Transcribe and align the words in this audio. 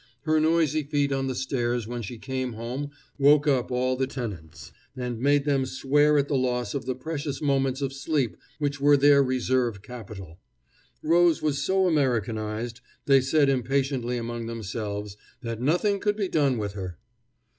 Her 0.23 0.39
noisy 0.39 0.81
feet 0.81 1.11
on 1.11 1.27
the 1.27 1.35
stairs 1.35 1.87
when 1.87 2.01
she 2.01 2.17
came 2.17 2.53
home 2.53 2.89
woke 3.19 3.47
up 3.47 3.69
all 3.69 3.95
the 3.95 4.07
tenants, 4.07 4.71
and 4.97 5.19
made 5.19 5.45
them 5.45 5.63
swear 5.63 6.17
at 6.17 6.27
the 6.27 6.35
loss 6.35 6.73
of 6.73 6.85
the 6.87 6.95
precious 6.95 7.39
moments 7.39 7.83
of 7.83 7.93
sleep 7.93 8.35
which 8.57 8.81
were 8.81 8.97
their 8.97 9.21
reserve 9.21 9.83
capital. 9.83 10.39
Rose 11.03 11.43
was 11.43 11.61
so 11.63 11.87
Americanized, 11.87 12.81
they 13.05 13.21
said 13.21 13.47
impatiently 13.47 14.17
among 14.17 14.47
themselves, 14.47 15.17
that 15.43 15.61
nothing 15.61 15.99
could 15.99 16.15
be 16.15 16.27
done 16.29 16.57
with 16.57 16.73
her. 16.73 16.97